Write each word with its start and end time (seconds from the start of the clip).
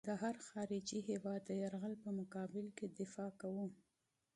د 0.07 0.09
هر 0.21 0.35
خارجي 0.49 0.99
هېواد 1.09 1.41
د 1.45 1.51
یرغل 1.61 1.93
په 2.03 2.09
مقابل 2.19 2.65
کې 2.77 2.85
دفاع 2.99 3.29
کوو. 3.41 3.67